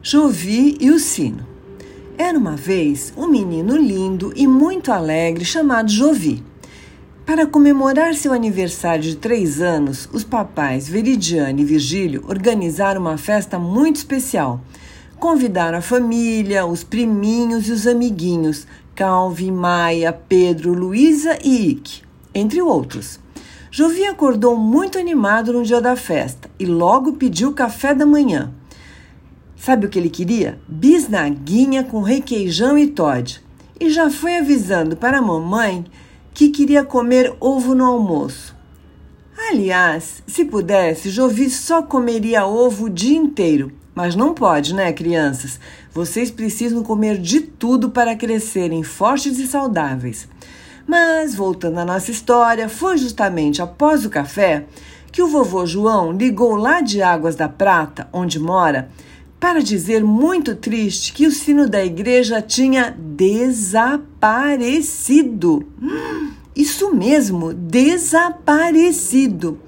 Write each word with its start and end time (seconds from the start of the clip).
Jovi 0.00 0.76
e 0.80 0.92
o 0.92 0.98
Sino. 1.00 1.44
Era 2.16 2.38
uma 2.38 2.54
vez 2.54 3.12
um 3.16 3.26
menino 3.26 3.76
lindo 3.76 4.32
e 4.36 4.46
muito 4.46 4.92
alegre 4.92 5.44
chamado 5.44 5.90
Jovi. 5.90 6.40
Para 7.26 7.48
comemorar 7.48 8.14
seu 8.14 8.32
aniversário 8.32 9.02
de 9.02 9.16
três 9.16 9.60
anos, 9.60 10.08
os 10.12 10.22
papais 10.22 10.88
Veridiane 10.88 11.62
e 11.62 11.64
Virgílio 11.64 12.24
organizaram 12.28 13.00
uma 13.00 13.18
festa 13.18 13.58
muito 13.58 13.96
especial. 13.96 14.60
Convidaram 15.18 15.78
a 15.78 15.82
família, 15.82 16.64
os 16.64 16.84
priminhos 16.84 17.68
e 17.68 17.72
os 17.72 17.84
amiguinhos, 17.84 18.68
Calvin, 18.94 19.50
Maia, 19.50 20.12
Pedro, 20.12 20.74
Luísa 20.74 21.36
e 21.42 21.70
Ike, 21.70 22.02
entre 22.32 22.62
outros. 22.62 23.18
Jovi 23.68 24.06
acordou 24.06 24.56
muito 24.56 24.96
animado 24.96 25.52
no 25.52 25.64
dia 25.64 25.80
da 25.80 25.96
festa 25.96 26.48
e 26.56 26.64
logo 26.64 27.14
pediu 27.14 27.52
café 27.52 27.92
da 27.92 28.06
manhã. 28.06 28.54
Sabe 29.58 29.86
o 29.86 29.88
que 29.88 29.98
ele 29.98 30.08
queria? 30.08 30.58
Bisnaguinha 30.68 31.82
com 31.82 32.00
requeijão 32.00 32.78
e 32.78 32.86
Todd. 32.86 33.42
E 33.80 33.90
já 33.90 34.08
foi 34.10 34.36
avisando 34.36 34.96
para 34.96 35.18
a 35.18 35.22
mamãe 35.22 35.84
que 36.32 36.48
queria 36.48 36.84
comer 36.84 37.34
ovo 37.40 37.74
no 37.74 37.84
almoço. 37.84 38.56
Aliás, 39.50 40.22
se 40.26 40.44
pudesse, 40.44 41.10
Jovi 41.10 41.50
só 41.50 41.82
comeria 41.82 42.46
ovo 42.46 42.86
o 42.86 42.90
dia 42.90 43.16
inteiro. 43.16 43.72
Mas 43.94 44.14
não 44.14 44.32
pode, 44.32 44.74
né, 44.74 44.92
crianças? 44.92 45.58
Vocês 45.92 46.30
precisam 46.30 46.82
comer 46.84 47.18
de 47.18 47.40
tudo 47.40 47.90
para 47.90 48.14
crescerem 48.14 48.84
fortes 48.84 49.38
e 49.38 49.46
saudáveis. 49.46 50.28
Mas, 50.86 51.34
voltando 51.34 51.78
à 51.78 51.84
nossa 51.84 52.10
história, 52.10 52.68
foi 52.68 52.96
justamente 52.96 53.60
após 53.60 54.04
o 54.04 54.10
café 54.10 54.64
que 55.10 55.22
o 55.22 55.28
vovô 55.28 55.66
João 55.66 56.12
ligou 56.12 56.54
lá 56.54 56.80
de 56.80 57.02
Águas 57.02 57.34
da 57.34 57.48
Prata, 57.48 58.08
onde 58.12 58.38
mora, 58.38 58.88
para 59.40 59.62
dizer 59.62 60.02
muito 60.02 60.56
triste 60.56 61.12
que 61.12 61.26
o 61.26 61.32
sino 61.32 61.68
da 61.68 61.84
igreja 61.84 62.40
tinha 62.42 62.90
desaparecido. 62.90 65.66
Isso 66.56 66.94
mesmo, 66.94 67.52
desaparecido. 67.54 69.60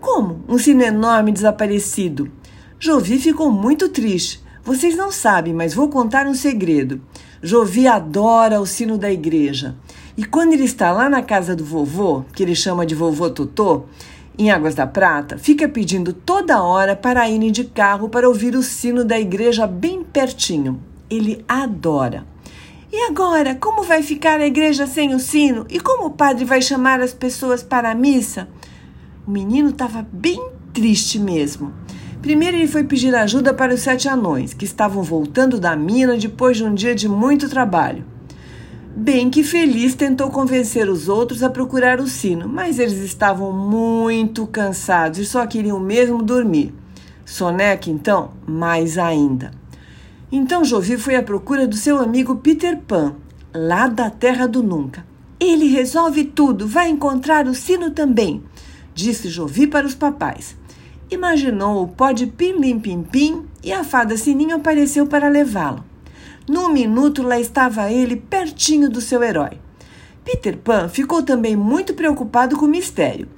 Como 0.00 0.44
um 0.48 0.58
sino 0.58 0.82
enorme 0.82 1.32
desaparecido? 1.32 2.30
Jovi 2.78 3.18
ficou 3.18 3.50
muito 3.50 3.88
triste. 3.88 4.40
Vocês 4.62 4.94
não 4.96 5.10
sabem, 5.10 5.52
mas 5.52 5.74
vou 5.74 5.88
contar 5.88 6.26
um 6.26 6.34
segredo. 6.34 7.00
Jovi 7.42 7.88
adora 7.88 8.60
o 8.60 8.66
sino 8.66 8.96
da 8.96 9.10
igreja. 9.10 9.74
E 10.16 10.24
quando 10.24 10.52
ele 10.52 10.62
está 10.64 10.92
lá 10.92 11.10
na 11.10 11.22
casa 11.22 11.56
do 11.56 11.64
vovô, 11.64 12.24
que 12.32 12.42
ele 12.42 12.54
chama 12.54 12.86
de 12.86 12.94
vovô 12.94 13.28
Totô, 13.28 13.84
em 14.38 14.50
Águas 14.50 14.74
da 14.74 14.86
Prata, 14.86 15.38
fica 15.38 15.68
pedindo 15.68 16.12
toda 16.12 16.62
hora 16.62 16.94
para 16.94 17.28
irem 17.28 17.50
de 17.50 17.64
carro 17.64 18.08
para 18.08 18.28
ouvir 18.28 18.54
o 18.54 18.62
sino 18.62 19.04
da 19.04 19.18
igreja 19.18 19.66
bem 19.66 20.04
pertinho. 20.04 20.80
Ele 21.08 21.44
adora. 21.48 22.26
E 22.92 23.08
agora, 23.08 23.54
como 23.54 23.82
vai 23.82 24.02
ficar 24.02 24.40
a 24.40 24.46
igreja 24.46 24.86
sem 24.86 25.14
o 25.14 25.18
sino? 25.18 25.66
E 25.70 25.80
como 25.80 26.06
o 26.06 26.10
padre 26.10 26.44
vai 26.44 26.60
chamar 26.60 27.00
as 27.00 27.12
pessoas 27.12 27.62
para 27.62 27.90
a 27.90 27.94
missa? 27.94 28.48
O 29.26 29.30
menino 29.30 29.70
estava 29.70 30.06
bem 30.12 30.50
triste 30.72 31.18
mesmo. 31.18 31.72
Primeiro 32.20 32.56
ele 32.56 32.66
foi 32.66 32.84
pedir 32.84 33.14
ajuda 33.14 33.54
para 33.54 33.74
os 33.74 33.80
sete 33.80 34.08
anões, 34.08 34.52
que 34.52 34.64
estavam 34.64 35.02
voltando 35.02 35.58
da 35.58 35.74
mina 35.74 36.16
depois 36.16 36.56
de 36.56 36.64
um 36.64 36.74
dia 36.74 36.94
de 36.94 37.08
muito 37.08 37.48
trabalho. 37.48 38.04
Bem 38.98 39.28
que 39.28 39.44
feliz 39.44 39.94
tentou 39.94 40.30
convencer 40.30 40.88
os 40.88 41.06
outros 41.06 41.42
a 41.42 41.50
procurar 41.50 42.00
o 42.00 42.06
sino, 42.06 42.48
mas 42.48 42.78
eles 42.78 42.96
estavam 43.00 43.52
muito 43.52 44.46
cansados 44.46 45.18
e 45.18 45.26
só 45.26 45.46
queriam 45.46 45.78
mesmo 45.78 46.22
dormir. 46.22 46.72
Soneca, 47.22 47.90
então, 47.90 48.30
mais 48.46 48.96
ainda. 48.96 49.50
Então 50.32 50.64
Jovi 50.64 50.96
foi 50.96 51.14
à 51.14 51.22
procura 51.22 51.66
do 51.66 51.76
seu 51.76 51.98
amigo 51.98 52.36
Peter 52.36 52.78
Pan, 52.78 53.16
lá 53.54 53.86
da 53.86 54.08
Terra 54.08 54.48
do 54.48 54.62
Nunca. 54.62 55.06
Ele 55.38 55.66
resolve 55.66 56.24
tudo, 56.24 56.66
vai 56.66 56.88
encontrar 56.88 57.46
o 57.46 57.54
sino 57.54 57.90
também, 57.90 58.42
disse 58.94 59.28
Jovi 59.28 59.66
para 59.66 59.86
os 59.86 59.94
papais. 59.94 60.56
Imaginou 61.10 61.82
o 61.82 61.88
pó 61.88 62.12
de 62.12 62.26
pim-lim-pim-pim 62.26 63.44
e 63.62 63.74
a 63.74 63.84
fada 63.84 64.16
Sininho 64.16 64.56
apareceu 64.56 65.06
para 65.06 65.28
levá-lo. 65.28 65.84
Num 66.48 66.68
minuto 66.68 67.22
lá 67.22 67.40
estava 67.40 67.90
ele 67.90 68.16
pertinho 68.16 68.88
do 68.88 69.00
seu 69.00 69.22
herói. 69.22 69.58
Peter 70.24 70.56
Pan 70.56 70.88
ficou 70.88 71.22
também 71.22 71.56
muito 71.56 71.94
preocupado 71.94 72.56
com 72.56 72.66
o 72.66 72.68
mistério. 72.68 73.28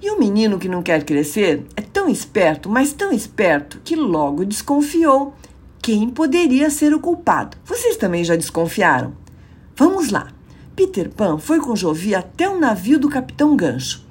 E 0.00 0.10
o 0.10 0.18
menino 0.18 0.58
que 0.58 0.68
não 0.68 0.82
quer 0.82 1.04
crescer 1.04 1.64
é 1.76 1.80
tão 1.80 2.08
esperto, 2.08 2.68
mas 2.68 2.92
tão 2.92 3.12
esperto, 3.12 3.80
que 3.84 3.94
logo 3.94 4.44
desconfiou 4.44 5.34
quem 5.80 6.08
poderia 6.08 6.70
ser 6.70 6.94
o 6.94 7.00
culpado. 7.00 7.56
Vocês 7.64 7.96
também 7.96 8.24
já 8.24 8.36
desconfiaram? 8.36 9.12
Vamos 9.76 10.10
lá. 10.10 10.28
Peter 10.76 11.10
Pan 11.10 11.38
foi 11.38 11.60
com 11.60 11.74
Jovi 11.74 12.14
até 12.14 12.48
o 12.48 12.58
navio 12.58 12.98
do 12.98 13.08
Capitão 13.08 13.56
Gancho, 13.56 14.04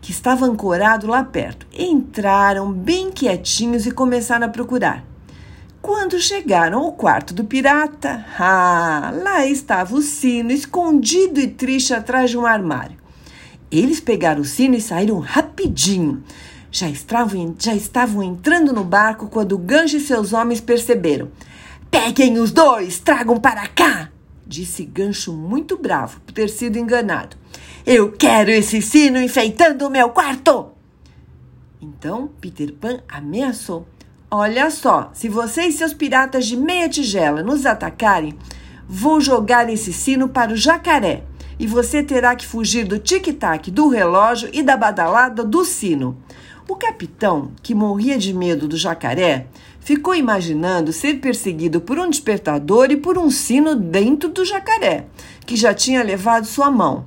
que 0.00 0.10
estava 0.10 0.46
ancorado 0.46 1.06
lá 1.06 1.22
perto. 1.22 1.66
Entraram 1.72 2.72
bem 2.72 3.10
quietinhos 3.10 3.86
e 3.86 3.90
começaram 3.90 4.46
a 4.46 4.50
procurar. 4.50 5.11
Quando 5.82 6.20
chegaram 6.20 6.78
ao 6.78 6.92
quarto 6.92 7.34
do 7.34 7.42
pirata, 7.42 8.24
ah, 8.38 9.12
lá 9.20 9.44
estava 9.44 9.96
o 9.96 10.00
sino 10.00 10.52
escondido 10.52 11.40
e 11.40 11.48
triste 11.48 11.92
atrás 11.92 12.30
de 12.30 12.38
um 12.38 12.46
armário. 12.46 12.96
Eles 13.68 13.98
pegaram 13.98 14.42
o 14.42 14.44
sino 14.44 14.76
e 14.76 14.80
saíram 14.80 15.18
rapidinho. 15.18 16.22
Já 16.70 16.88
estavam, 16.88 17.56
já 17.58 17.74
estavam 17.74 18.22
entrando 18.22 18.72
no 18.72 18.84
barco 18.84 19.26
quando 19.26 19.58
Gancho 19.58 19.96
e 19.96 20.00
seus 20.00 20.32
homens 20.32 20.60
perceberam. 20.60 21.32
Peguem 21.90 22.38
os 22.38 22.52
dois, 22.52 23.00
tragam 23.00 23.40
para 23.40 23.66
cá! 23.66 24.08
Disse 24.46 24.84
Gancho 24.84 25.32
muito 25.32 25.76
bravo 25.76 26.20
por 26.20 26.32
ter 26.32 26.48
sido 26.48 26.78
enganado. 26.78 27.36
Eu 27.84 28.12
quero 28.12 28.52
esse 28.52 28.80
sino 28.80 29.20
enfeitando 29.20 29.84
o 29.88 29.90
meu 29.90 30.10
quarto! 30.10 30.68
Então 31.80 32.30
Peter 32.40 32.72
Pan 32.72 33.00
ameaçou. 33.08 33.84
Olha 34.34 34.70
só, 34.70 35.10
se 35.12 35.28
você 35.28 35.66
e 35.66 35.72
seus 35.72 35.92
piratas 35.92 36.46
de 36.46 36.56
meia 36.56 36.88
tigela 36.88 37.42
nos 37.42 37.66
atacarem, 37.66 38.34
vou 38.88 39.20
jogar 39.20 39.68
esse 39.68 39.92
sino 39.92 40.26
para 40.26 40.54
o 40.54 40.56
jacaré 40.56 41.24
e 41.58 41.66
você 41.66 42.02
terá 42.02 42.34
que 42.34 42.46
fugir 42.46 42.86
do 42.86 42.98
tic-tac 42.98 43.70
do 43.70 43.88
relógio 43.90 44.48
e 44.50 44.62
da 44.62 44.74
badalada 44.74 45.44
do 45.44 45.66
sino. 45.66 46.16
O 46.66 46.76
capitão, 46.76 47.52
que 47.62 47.74
morria 47.74 48.16
de 48.16 48.32
medo 48.32 48.66
do 48.66 48.74
jacaré, 48.74 49.48
ficou 49.78 50.14
imaginando 50.14 50.94
ser 50.94 51.20
perseguido 51.20 51.82
por 51.82 51.98
um 51.98 52.08
despertador 52.08 52.90
e 52.90 52.96
por 52.96 53.18
um 53.18 53.30
sino 53.30 53.74
dentro 53.74 54.30
do 54.30 54.46
jacaré, 54.46 55.08
que 55.44 55.56
já 55.56 55.74
tinha 55.74 56.02
levado 56.02 56.46
sua 56.46 56.70
mão. 56.70 57.04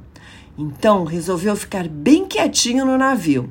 Então 0.56 1.04
resolveu 1.04 1.56
ficar 1.56 1.88
bem 1.88 2.28
quietinho 2.28 2.86
no 2.86 3.00
navio. 3.00 3.50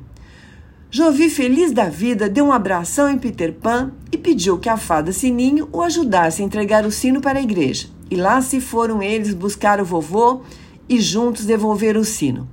Jovi, 0.89 1.29
feliz 1.29 1.71
da 1.71 1.89
vida, 1.89 2.29
deu 2.29 2.45
um 2.45 2.53
abração 2.53 3.09
em 3.09 3.17
Peter 3.17 3.53
Pan 3.53 3.91
e 4.11 4.17
pediu 4.17 4.57
que 4.57 4.69
a 4.69 4.77
fada 4.77 5.11
Sininho 5.11 5.67
o 5.73 5.81
ajudasse 5.81 6.41
a 6.41 6.45
entregar 6.45 6.85
o 6.85 6.91
sino 6.91 7.19
para 7.19 7.39
a 7.39 7.41
igreja. 7.41 7.87
E 8.09 8.15
lá 8.15 8.41
se 8.41 8.61
foram 8.61 9.01
eles 9.01 9.33
buscar 9.33 9.81
o 9.81 9.85
vovô 9.85 10.41
e 10.87 11.01
juntos 11.01 11.45
devolver 11.45 11.97
o 11.97 12.05
sino. 12.05 12.47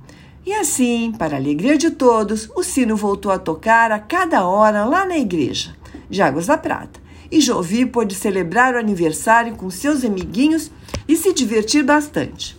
E 0.45 0.51
assim, 0.51 1.13
para 1.17 1.35
a 1.35 1.39
alegria 1.39 1.77
de 1.77 1.91
todos, 1.91 2.49
o 2.53 2.63
sino 2.63 2.97
voltou 2.97 3.31
a 3.31 3.39
tocar 3.39 3.91
a 3.91 3.99
cada 3.99 4.45
hora 4.45 4.83
lá 4.83 5.05
na 5.05 5.17
igreja 5.17 5.73
de 6.09 6.21
Águas 6.21 6.47
da 6.47 6.57
Prata. 6.57 6.99
E 7.31 7.39
Jovi 7.39 7.85
pôde 7.85 8.13
celebrar 8.13 8.75
o 8.75 8.77
aniversário 8.77 9.55
com 9.55 9.69
seus 9.69 10.03
amiguinhos 10.03 10.69
e 11.07 11.15
se 11.15 11.33
divertir 11.33 11.83
bastante. 11.83 12.57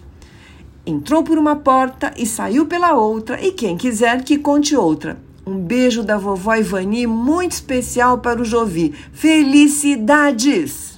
Entrou 0.87 1.23
por 1.23 1.37
uma 1.37 1.57
porta 1.57 2.13
e 2.17 2.27
saiu 2.27 2.67
pela 2.67 2.95
outra, 2.95 3.41
e 3.45 3.53
quem 3.53 3.77
quiser 3.77 4.23
que 4.23 4.39
conte 4.39 4.77
outra. 4.77 5.19
Um 5.47 5.59
beijo 5.59 6.03
da 6.03 6.17
vovó 6.17 6.55
Ivani 6.55 7.07
muito 7.07 7.53
especial 7.53 8.19
para 8.19 8.41
o 8.41 8.45
Jovi. 8.45 8.95
Felicidades! 9.13 10.94